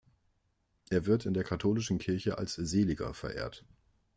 [0.89, 3.63] Er wird in der katholischen Kirche als Seliger verehrt.